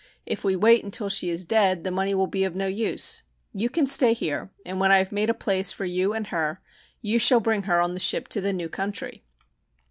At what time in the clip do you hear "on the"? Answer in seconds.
7.79-7.99